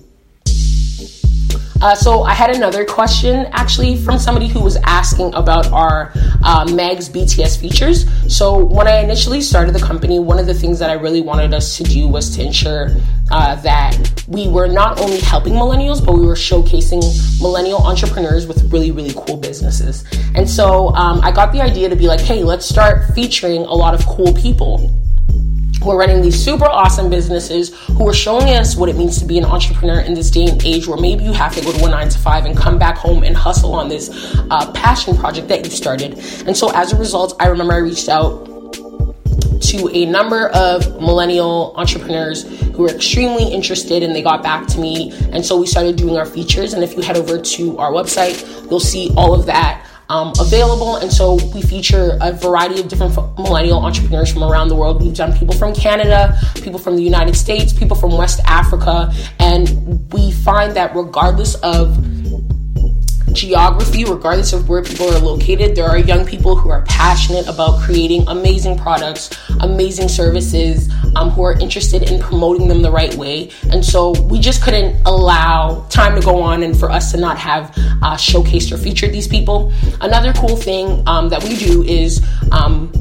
Uh, 1.81 1.95
so 1.95 2.23
I 2.23 2.33
had 2.33 2.53
another 2.53 2.83
question 2.83 3.47
actually 3.51 3.95
from 3.95 4.19
somebody 4.19 4.47
who 4.47 4.59
was 4.59 4.75
asking 4.83 5.33
about 5.33 5.71
our 5.71 6.11
uh, 6.43 6.69
Mags 6.73 7.07
BTS 7.07 7.59
features. 7.59 8.05
So 8.33 8.65
when 8.65 8.87
I 8.87 8.99
initially 8.99 9.39
started 9.41 9.73
the 9.73 9.79
company, 9.79 10.19
one 10.19 10.39
of 10.39 10.45
the 10.45 10.53
things 10.53 10.79
that 10.79 10.89
I 10.89 10.93
really 10.93 11.21
wanted 11.21 11.53
us 11.53 11.77
to 11.77 11.83
do 11.83 12.07
was 12.07 12.35
to 12.35 12.43
ensure 12.43 12.89
uh, 13.31 13.55
that 13.61 14.25
we 14.27 14.49
were 14.49 14.67
not 14.67 14.99
only 14.99 15.19
helping 15.19 15.53
millennials, 15.53 16.05
but 16.05 16.15
we 16.15 16.25
were 16.25 16.35
showcasing 16.35 17.01
millennial 17.41 17.79
entrepreneurs 17.79 18.45
with 18.45 18.69
really, 18.73 18.91
really 18.91 19.13
cool 19.15 19.37
businesses. 19.37 20.03
And 20.35 20.49
so 20.49 20.89
um, 20.95 21.21
I 21.21 21.31
got 21.31 21.53
the 21.53 21.61
idea 21.61 21.87
to 21.87 21.95
be 21.95 22.07
like, 22.07 22.19
hey, 22.19 22.43
let's 22.43 22.65
start 22.65 23.13
featuring 23.15 23.61
a 23.61 23.73
lot 23.73 23.93
of 23.93 24.05
cool 24.05 24.33
people 24.33 24.98
who 25.81 25.91
are 25.91 25.97
running 25.97 26.21
these 26.21 26.41
super 26.43 26.65
awesome 26.65 27.09
businesses, 27.09 27.77
who 27.87 28.07
are 28.07 28.13
showing 28.13 28.49
us 28.49 28.75
what 28.75 28.89
it 28.89 28.95
means 28.95 29.19
to 29.19 29.25
be 29.25 29.37
an 29.37 29.45
entrepreneur 29.45 30.01
in 30.01 30.13
this 30.13 30.29
day 30.29 30.45
and 30.45 30.63
age 30.65 30.87
where 30.87 30.99
maybe 30.99 31.23
you 31.23 31.33
have 31.33 31.55
to 31.55 31.61
go 31.61 31.71
to 31.71 31.85
a 31.85 31.89
nine 31.89 32.09
to 32.09 32.19
five 32.19 32.45
and 32.45 32.57
come 32.57 32.77
back 32.77 32.97
home 32.97 33.23
and 33.23 33.35
hustle 33.35 33.73
on 33.73 33.87
this 33.87 34.09
uh, 34.51 34.71
passion 34.73 35.15
project 35.15 35.47
that 35.47 35.63
you 35.63 35.71
started. 35.71 36.17
And 36.45 36.55
so 36.55 36.71
as 36.73 36.93
a 36.93 36.97
result, 36.97 37.35
I 37.39 37.47
remember 37.47 37.73
I 37.73 37.77
reached 37.77 38.09
out 38.09 38.45
to 39.61 39.89
a 39.93 40.05
number 40.05 40.49
of 40.49 41.01
millennial 41.01 41.73
entrepreneurs 41.75 42.43
who 42.71 42.83
were 42.83 42.89
extremely 42.89 43.51
interested 43.51 44.03
and 44.03 44.15
they 44.15 44.21
got 44.21 44.41
back 44.41 44.67
to 44.67 44.79
me. 44.79 45.11
And 45.31 45.45
so 45.45 45.59
we 45.59 45.67
started 45.67 45.95
doing 45.95 46.17
our 46.17 46.25
features. 46.25 46.73
And 46.73 46.83
if 46.83 46.95
you 46.95 47.01
head 47.01 47.17
over 47.17 47.39
to 47.39 47.77
our 47.77 47.91
website, 47.91 48.41
you'll 48.69 48.79
see 48.79 49.11
all 49.15 49.33
of 49.33 49.45
that 49.45 49.85
um, 50.09 50.33
available. 50.39 50.97
And 50.97 51.11
so 51.11 51.35
we 51.53 51.61
feature 51.61 52.17
a 52.21 52.33
variety 52.33 52.79
of 52.79 52.87
different 52.87 53.15
millennial 53.37 53.79
entrepreneurs 53.79 54.31
from 54.31 54.43
around 54.43 54.69
the 54.69 54.75
world. 54.75 55.01
We've 55.01 55.13
done 55.13 55.37
people 55.37 55.55
from 55.55 55.73
Canada, 55.73 56.37
people 56.55 56.79
from 56.79 56.95
the 56.95 57.03
United 57.03 57.35
States, 57.35 57.71
people 57.71 57.95
from 57.95 58.17
West 58.17 58.39
Africa. 58.45 59.13
And 59.39 60.11
we 60.11 60.31
find 60.31 60.75
that 60.75 60.95
regardless 60.95 61.55
of 61.55 61.97
geography, 63.33 64.05
regardless 64.05 64.53
of 64.53 64.69
where 64.69 64.83
people 64.83 65.07
are 65.13 65.19
located, 65.19 65.75
there 65.75 65.85
are 65.85 65.97
young 65.97 66.25
people 66.25 66.55
who 66.55 66.69
are 66.69 66.83
passionate 66.83 67.47
about 67.47 67.81
creating 67.81 68.27
amazing 68.27 68.77
products, 68.77 69.29
amazing 69.61 70.09
services, 70.09 70.89
um, 71.15 71.29
who 71.29 71.43
are 71.43 71.57
interested 71.59 72.09
in 72.11 72.19
promoting 72.19 72.67
them 72.67 72.81
the 72.81 72.91
right 72.91 73.13
way. 73.15 73.49
And 73.71 73.83
so 73.83 74.11
we 74.23 74.39
just 74.39 74.63
couldn't 74.63 75.01
allow 75.05 75.85
time 75.89 76.15
to 76.15 76.21
go 76.21 76.41
on 76.41 76.63
and 76.63 76.77
for 76.77 76.89
us 76.89 77.11
to 77.11 77.17
not 77.17 77.37
have 77.37 77.71
uh, 78.01 78.15
showcased 78.15 78.71
or 78.71 78.77
featured 78.77 79.11
these 79.11 79.27
people. 79.27 79.71
Another 80.01 80.33
cool 80.33 80.55
thing 80.55 81.03
um, 81.07 81.29
that 81.29 81.43
we 81.43 81.55
do 81.55 81.83
is 81.83 82.23
um, 82.51 82.91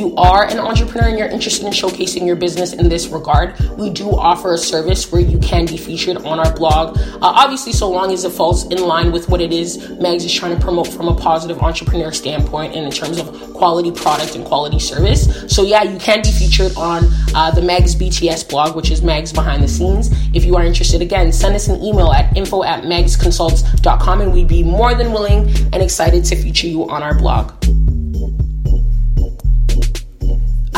you 0.00 0.16
are 0.16 0.46
an 0.46 0.58
entrepreneur 0.58 1.08
and 1.08 1.18
you're 1.18 1.28
interested 1.28 1.66
in 1.66 1.72
showcasing 1.72 2.26
your 2.26 2.34
business 2.34 2.72
in 2.72 2.88
this 2.88 3.08
regard, 3.08 3.56
we 3.76 3.90
do 3.90 4.10
offer 4.10 4.54
a 4.54 4.58
service 4.58 5.12
where 5.12 5.20
you 5.20 5.38
can 5.38 5.66
be 5.66 5.76
featured 5.76 6.16
on 6.18 6.38
our 6.38 6.52
blog. 6.54 6.96
Uh, 6.98 7.18
obviously, 7.20 7.72
so 7.72 7.88
long 7.88 8.10
as 8.10 8.24
it 8.24 8.32
falls 8.32 8.64
in 8.72 8.78
line 8.82 9.12
with 9.12 9.28
what 9.28 9.40
it 9.40 9.52
is 9.52 9.90
Mags 10.00 10.24
is 10.24 10.32
trying 10.32 10.56
to 10.56 10.60
promote 10.60 10.88
from 10.88 11.06
a 11.08 11.14
positive 11.14 11.60
entrepreneur 11.60 12.10
standpoint 12.10 12.74
and 12.74 12.86
in 12.86 12.90
terms 12.90 13.18
of 13.18 13.52
quality 13.52 13.92
product 13.92 14.34
and 14.34 14.44
quality 14.44 14.78
service. 14.78 15.44
So, 15.54 15.64
yeah, 15.64 15.82
you 15.82 15.98
can 15.98 16.22
be 16.22 16.32
featured 16.32 16.74
on 16.76 17.04
uh, 17.34 17.50
the 17.50 17.62
Mags 17.62 17.94
BTS 17.94 18.48
blog, 18.48 18.74
which 18.74 18.90
is 18.90 19.02
Mags 19.02 19.32
Behind 19.32 19.62
the 19.62 19.68
Scenes. 19.68 20.10
If 20.34 20.44
you 20.46 20.56
are 20.56 20.64
interested, 20.64 21.02
again, 21.02 21.30
send 21.30 21.54
us 21.54 21.68
an 21.68 21.82
email 21.82 22.10
at 22.12 22.34
info 22.34 22.64
at 22.64 22.84
magsconsults.com 22.84 24.20
and 24.22 24.32
we'd 24.32 24.48
be 24.48 24.62
more 24.62 24.94
than 24.94 25.12
willing 25.12 25.50
and 25.72 25.82
excited 25.82 26.24
to 26.24 26.36
feature 26.36 26.68
you 26.68 26.88
on 26.88 27.02
our 27.02 27.14
blog. 27.14 27.52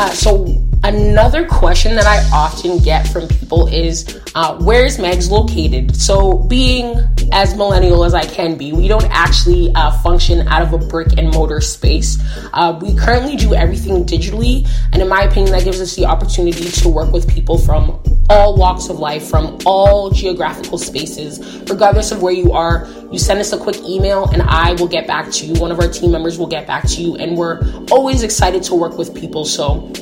Uh, 0.02 0.10
so 0.10 0.60
another 0.82 1.46
question 1.46 1.94
that 1.94 2.06
I 2.06 2.18
often 2.36 2.78
get 2.78 3.06
from 3.06 3.28
people 3.28 3.68
is, 3.68 4.20
uh, 4.34 4.58
where 4.58 4.84
is 4.84 4.98
Mags 4.98 5.30
located? 5.30 5.94
So 5.94 6.38
being 6.38 6.96
as 7.30 7.54
millennial 7.54 8.04
as 8.04 8.12
I 8.12 8.24
can 8.24 8.58
be, 8.58 8.72
we 8.72 8.88
don't 8.88 9.08
actually 9.12 9.72
uh, 9.76 9.92
function 9.98 10.48
out 10.48 10.60
of 10.60 10.72
a 10.72 10.78
brick 10.78 11.16
and 11.18 11.30
mortar 11.32 11.60
space. 11.60 12.18
Uh, 12.52 12.76
we 12.82 12.96
currently 12.96 13.36
do 13.36 13.54
everything 13.54 14.04
digitally, 14.04 14.68
and 14.92 15.00
in 15.00 15.08
my 15.08 15.22
opinion, 15.22 15.52
that 15.52 15.62
gives 15.62 15.80
us 15.80 15.94
the 15.94 16.06
opportunity 16.06 16.68
to 16.68 16.88
work 16.88 17.12
with 17.12 17.32
people 17.32 17.56
from 17.56 18.02
all 18.32 18.56
walks 18.56 18.88
of 18.88 18.98
life, 18.98 19.28
from 19.28 19.58
all 19.66 20.10
geographical 20.10 20.78
spaces, 20.78 21.38
regardless 21.68 22.12
of 22.12 22.22
where 22.22 22.32
you 22.32 22.52
are. 22.52 22.88
You 23.12 23.18
send 23.18 23.40
us 23.40 23.52
a 23.52 23.58
quick 23.58 23.76
email, 23.82 24.24
and 24.30 24.40
I 24.42 24.72
will 24.74 24.88
get 24.88 25.06
back 25.06 25.30
to 25.32 25.46
you. 25.46 25.60
One 25.60 25.70
of 25.70 25.78
our 25.78 25.88
team 25.88 26.10
members 26.10 26.38
will 26.38 26.46
get 26.46 26.66
back 26.66 26.88
to 26.88 27.02
you, 27.02 27.16
and 27.16 27.36
we're 27.36 27.60
always 27.90 28.22
excited 28.22 28.62
to 28.64 28.74
work 28.74 28.96
with 28.96 29.14
people. 29.14 29.44
So 29.44 29.92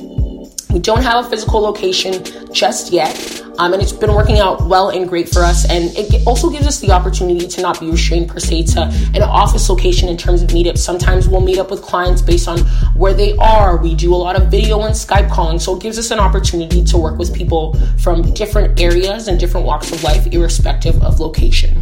we 0.71 0.79
don't 0.79 1.03
have 1.03 1.27
a 1.27 1.29
physical 1.29 1.61
location 1.61 2.23
just 2.53 2.93
yet, 2.93 3.13
um, 3.61 3.75
and 3.75 3.83
it's 3.83 3.93
been 3.93 4.15
working 4.15 4.39
out 4.39 4.67
well 4.67 4.89
and 4.89 5.07
great 5.07 5.29
for 5.29 5.41
us. 5.41 5.69
And 5.69 5.95
it 5.97 6.27
also 6.27 6.49
gives 6.49 6.67
us 6.67 6.81
the 6.81 6.93
opportunity 6.93 7.47
to 7.47 7.61
not 7.61 7.79
be 7.79 7.91
restrained 7.91 8.31
per 8.31 8.39
se 8.39 8.63
to 8.75 8.85
an 9.15 9.23
office 9.23 9.69
location 9.69 10.09
in 10.09 10.17
terms 10.17 10.43
of 10.43 10.49
meetups. 10.49 10.79
Sometimes 10.79 11.29
we'll 11.29 11.43
meet 11.43 11.59
up 11.59 11.71
with 11.71 11.83
clients 11.83 12.23
based 12.23 12.49
on 12.49 12.61
where 12.97 13.13
they 13.13 13.37
are. 13.37 13.77
We 13.77 13.95
do 13.95 14.15
a 14.15 14.17
lot 14.17 14.41
of 14.41 14.51
video 14.51 14.81
and 14.81 14.95
Skype 14.95 15.31
calling, 15.31 15.59
so 15.59 15.77
it 15.77 15.83
gives 15.83 15.99
us 15.99 16.11
an 16.11 16.19
opportunity 16.19 16.83
to 16.85 16.97
work 16.97 17.19
with 17.19 17.35
people 17.35 17.75
from 17.99 18.33
different 18.33 18.81
areas 18.81 19.29
and 19.29 19.39
different 19.39 19.67
walks 19.67 19.93
of 19.93 20.03
life, 20.03 20.27
irrespective 20.29 21.03
of 21.03 21.21
location. 21.21 21.80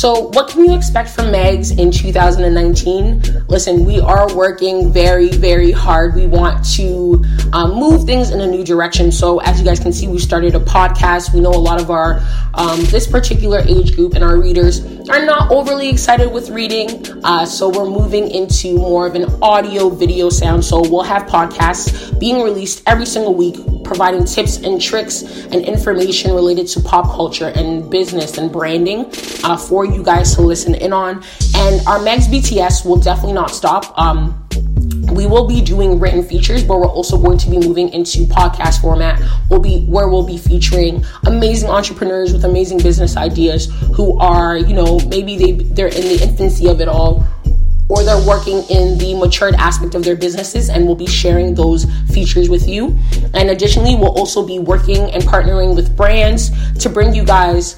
So, 0.00 0.28
what 0.28 0.48
can 0.48 0.64
you 0.64 0.74
expect 0.74 1.10
from 1.10 1.30
Mags 1.30 1.72
in 1.72 1.90
2019? 1.90 3.44
Listen, 3.48 3.84
we 3.84 4.00
are 4.00 4.34
working 4.34 4.90
very, 4.90 5.28
very 5.28 5.72
hard. 5.72 6.14
We 6.14 6.26
want 6.26 6.64
to 6.76 7.22
um, 7.52 7.74
move 7.74 8.04
things 8.04 8.30
in 8.30 8.40
a 8.40 8.46
new 8.46 8.64
direction. 8.64 9.12
So, 9.12 9.40
as 9.40 9.58
you 9.58 9.64
guys 9.66 9.78
can 9.78 9.92
see, 9.92 10.08
we 10.08 10.18
started 10.18 10.54
a 10.54 10.58
podcast. 10.58 11.34
We 11.34 11.40
know 11.40 11.50
a 11.50 11.60
lot 11.60 11.82
of 11.82 11.90
our 11.90 12.22
um, 12.54 12.82
this 12.84 13.06
particular 13.06 13.58
age 13.68 13.94
group 13.94 14.14
and 14.14 14.24
our 14.24 14.40
readers 14.40 14.82
are 15.10 15.22
not 15.26 15.52
overly 15.52 15.90
excited 15.90 16.32
with 16.32 16.48
reading. 16.48 17.04
Uh, 17.22 17.44
so, 17.44 17.68
we're 17.68 17.84
moving 17.84 18.30
into 18.30 18.78
more 18.78 19.06
of 19.06 19.14
an 19.16 19.26
audio 19.42 19.90
video 19.90 20.30
sound. 20.30 20.64
So, 20.64 20.80
we'll 20.80 21.02
have 21.02 21.24
podcasts 21.24 22.18
being 22.18 22.42
released 22.42 22.82
every 22.86 23.04
single 23.04 23.34
week, 23.34 23.56
providing 23.84 24.24
tips 24.24 24.56
and 24.58 24.80
tricks 24.80 25.44
and 25.44 25.56
information 25.56 26.32
related 26.32 26.68
to 26.68 26.80
pop 26.80 27.04
culture 27.04 27.48
and 27.48 27.90
business 27.90 28.38
and 28.38 28.50
branding 28.50 29.12
uh, 29.44 29.58
for 29.58 29.89
you 29.92 30.02
guys 30.02 30.34
to 30.34 30.42
listen 30.42 30.74
in 30.74 30.92
on. 30.92 31.22
And 31.56 31.86
our 31.86 32.00
Mags 32.00 32.28
BTS 32.28 32.84
will 32.84 32.96
definitely 32.96 33.34
not 33.34 33.50
stop. 33.50 33.96
Um, 33.98 34.46
we 35.12 35.26
will 35.26 35.46
be 35.46 35.60
doing 35.60 35.98
written 35.98 36.22
features, 36.22 36.62
but 36.62 36.78
we're 36.78 36.86
also 36.86 37.18
going 37.18 37.38
to 37.38 37.50
be 37.50 37.58
moving 37.58 37.88
into 37.90 38.26
podcast 38.26 38.80
format. 38.80 39.20
We'll 39.48 39.60
be 39.60 39.84
where 39.86 40.08
we'll 40.08 40.26
be 40.26 40.38
featuring 40.38 41.04
amazing 41.26 41.68
entrepreneurs 41.68 42.32
with 42.32 42.44
amazing 42.44 42.78
business 42.78 43.16
ideas 43.16 43.66
who 43.94 44.18
are, 44.18 44.56
you 44.56 44.74
know, 44.74 45.00
maybe 45.08 45.36
they 45.36 45.52
they're 45.52 45.88
in 45.88 46.02
the 46.02 46.20
infancy 46.22 46.68
of 46.68 46.80
it 46.80 46.88
all 46.88 47.26
or 47.90 48.04
they're 48.04 48.24
working 48.24 48.62
in 48.70 48.96
the 48.98 49.14
matured 49.14 49.54
aspect 49.56 49.96
of 49.96 50.04
their 50.04 50.14
businesses 50.14 50.68
and 50.68 50.86
we'll 50.86 50.94
be 50.94 51.08
sharing 51.08 51.54
those 51.54 51.86
features 52.12 52.48
with 52.48 52.68
you. 52.68 52.96
And 53.34 53.50
additionally, 53.50 53.96
we'll 53.96 54.16
also 54.16 54.46
be 54.46 54.60
working 54.60 55.10
and 55.10 55.24
partnering 55.24 55.74
with 55.74 55.96
brands 55.96 56.50
to 56.78 56.88
bring 56.88 57.12
you 57.14 57.24
guys 57.24 57.74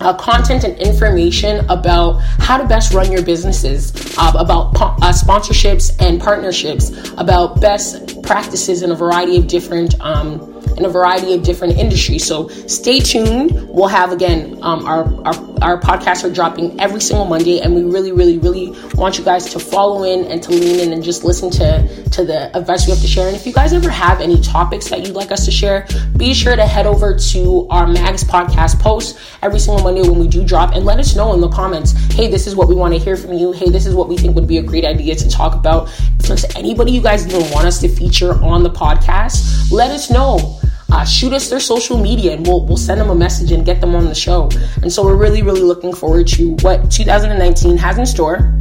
uh, 0.00 0.14
content 0.14 0.64
and 0.64 0.76
information 0.78 1.64
about 1.68 2.20
how 2.38 2.56
to 2.56 2.66
best 2.66 2.92
run 2.92 3.12
your 3.12 3.22
businesses, 3.22 3.92
uh, 4.18 4.32
about 4.38 4.74
po- 4.74 4.96
uh, 5.02 5.12
sponsorships 5.12 5.94
and 6.00 6.20
partnerships, 6.20 6.90
about 7.18 7.60
best 7.60 8.22
practices 8.22 8.82
in 8.82 8.90
a 8.90 8.94
variety 8.94 9.36
of 9.36 9.46
different 9.46 9.98
um, 10.00 10.46
in 10.76 10.84
a 10.84 10.88
variety 10.88 11.34
of 11.34 11.42
different 11.42 11.76
industries. 11.76 12.24
So 12.24 12.48
stay 12.48 13.00
tuned. 13.00 13.68
We'll 13.68 13.88
have 13.88 14.12
again 14.12 14.58
um, 14.62 14.86
our, 14.86 15.04
our 15.26 15.49
our 15.62 15.78
podcasts 15.80 16.24
are 16.24 16.32
dropping 16.32 16.80
every 16.80 17.00
single 17.00 17.26
Monday, 17.26 17.60
and 17.60 17.74
we 17.74 17.82
really, 17.82 18.12
really, 18.12 18.38
really 18.38 18.74
want 18.94 19.18
you 19.18 19.24
guys 19.24 19.50
to 19.50 19.58
follow 19.58 20.04
in 20.04 20.24
and 20.26 20.42
to 20.42 20.50
lean 20.50 20.80
in 20.80 20.92
and 20.92 21.02
just 21.02 21.24
listen 21.24 21.50
to 21.50 22.04
to 22.10 22.24
the 22.24 22.56
advice 22.56 22.86
we 22.86 22.92
have 22.92 23.00
to 23.00 23.06
share. 23.06 23.26
And 23.28 23.36
if 23.36 23.46
you 23.46 23.52
guys 23.52 23.72
ever 23.72 23.90
have 23.90 24.20
any 24.20 24.40
topics 24.40 24.88
that 24.88 25.06
you'd 25.06 25.14
like 25.14 25.30
us 25.30 25.44
to 25.44 25.50
share, 25.50 25.86
be 26.16 26.34
sure 26.34 26.56
to 26.56 26.66
head 26.66 26.86
over 26.86 27.16
to 27.16 27.66
our 27.70 27.86
Mags 27.86 28.24
podcast 28.24 28.80
post 28.80 29.18
every 29.42 29.58
single 29.58 29.82
Monday 29.82 30.02
when 30.02 30.18
we 30.18 30.28
do 30.28 30.44
drop, 30.44 30.74
and 30.74 30.84
let 30.84 30.98
us 30.98 31.14
know 31.14 31.32
in 31.34 31.40
the 31.40 31.48
comments. 31.48 31.92
Hey, 32.12 32.28
this 32.28 32.46
is 32.46 32.56
what 32.56 32.68
we 32.68 32.74
want 32.74 32.94
to 32.94 32.98
hear 32.98 33.16
from 33.16 33.34
you. 33.34 33.52
Hey, 33.52 33.70
this 33.70 33.86
is 33.86 33.94
what 33.94 34.08
we 34.08 34.16
think 34.16 34.34
would 34.34 34.48
be 34.48 34.58
a 34.58 34.62
great 34.62 34.84
idea 34.84 35.14
to 35.14 35.28
talk 35.28 35.54
about. 35.54 35.88
If 36.18 36.26
there's 36.26 36.44
anybody 36.56 36.92
you 36.92 37.02
guys 37.02 37.26
even 37.26 37.50
want 37.50 37.66
us 37.66 37.80
to 37.80 37.88
feature 37.88 38.34
on 38.42 38.62
the 38.62 38.70
podcast, 38.70 39.70
let 39.70 39.90
us 39.90 40.10
know 40.10 40.60
uh, 40.92 41.04
shoot 41.04 41.32
us 41.32 41.48
their 41.48 41.60
social 41.60 41.98
media 41.98 42.32
and 42.32 42.46
we'll, 42.46 42.64
we'll 42.66 42.76
send 42.76 43.00
them 43.00 43.10
a 43.10 43.14
message 43.14 43.52
and 43.52 43.64
get 43.64 43.80
them 43.80 43.94
on 43.94 44.04
the 44.06 44.14
show. 44.14 44.48
And 44.82 44.92
so 44.92 45.04
we're 45.04 45.16
really, 45.16 45.42
really 45.42 45.62
looking 45.62 45.94
forward 45.94 46.26
to 46.28 46.56
what 46.62 46.90
2019 46.90 47.76
has 47.76 47.98
in 47.98 48.06
store. 48.06 48.54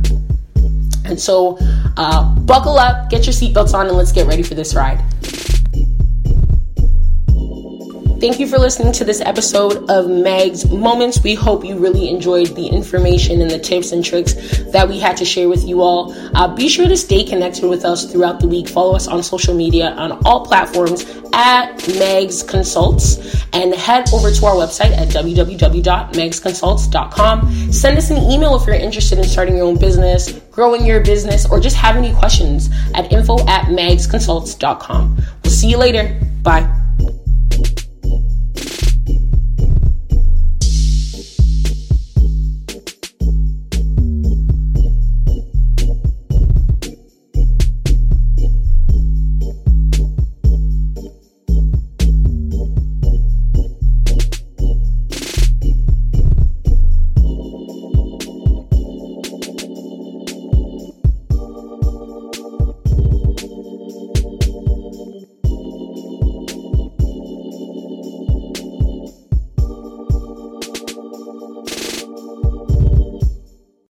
And 1.06 1.20
so 1.20 1.58
uh, 1.98 2.36
buckle 2.42 2.78
up, 2.78 3.10
get 3.10 3.26
your 3.26 3.34
seatbelts 3.34 3.74
on, 3.74 3.88
and 3.88 3.98
let's 3.98 4.12
get 4.12 4.28
ready 4.28 4.44
for 4.44 4.54
this 4.54 4.76
ride. 4.76 5.04
Thank 8.20 8.38
you 8.38 8.48
for 8.48 8.58
listening 8.58 8.92
to 8.94 9.06
this 9.06 9.22
episode 9.22 9.90
of 9.90 10.10
Mags 10.10 10.70
Moments. 10.70 11.24
We 11.24 11.36
hope 11.36 11.64
you 11.64 11.80
really 11.80 12.10
enjoyed 12.10 12.48
the 12.48 12.68
information 12.68 13.40
and 13.40 13.50
the 13.50 13.60
tips 13.60 13.94
and 13.94 14.04
tricks 14.04 14.34
that 14.74 14.90
we 14.90 15.00
had 15.00 15.16
to 15.18 15.26
share 15.26 15.48
with 15.48 15.66
you 15.66 15.82
all. 15.82 16.14
Uh, 16.36 16.54
be 16.54 16.68
sure 16.68 16.90
to 16.90 16.98
stay 16.98 17.24
connected 17.24 17.70
with 17.70 17.86
us 17.86 18.12
throughout 18.12 18.42
the 18.42 18.48
week. 18.50 18.68
Follow 18.68 18.94
us 18.94 19.08
on 19.08 19.24
social 19.24 19.56
media 19.56 19.92
on 19.92 20.20
all 20.26 20.46
platforms 20.46 21.06
at 21.32 21.78
Mags 21.98 22.44
Consults 22.44 23.46
and 23.54 23.74
head 23.74 24.14
over 24.14 24.32
to 24.32 24.46
our 24.46 24.56
website 24.56 24.92
at 24.98 25.08
www.magsconsults.com. 25.08 27.72
Send 27.72 27.98
us 27.98 28.10
an 28.10 28.18
email 28.30 28.54
if 28.58 28.68
you're 28.68 28.76
interested 28.76 29.18
in 29.18 29.24
starting 29.24 29.56
your 29.56 29.66
own 29.66 29.80
business, 29.80 30.34
growing 30.52 30.86
your 30.86 31.02
business, 31.02 31.50
or 31.50 31.62
just 31.62 31.78
have 31.78 31.96
any 31.96 32.14
questions 32.16 32.70
at 32.96 33.10
info 33.14 33.40
at 33.48 33.68
magsconsults.com. 33.68 35.16
We'll 35.42 35.54
see 35.54 35.70
you 35.70 35.78
later. 35.78 36.20
Bye. 36.44 36.70